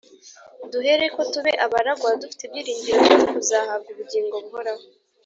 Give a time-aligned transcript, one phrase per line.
[0.71, 4.83] duhereko tube abaragwa, dufite ibyiringiro byo kuzahabwa ubugingo buhoraho.